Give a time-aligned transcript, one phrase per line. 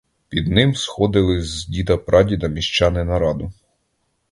[0.29, 3.53] Під ним сходилися з діда-прадіда міщани на раду.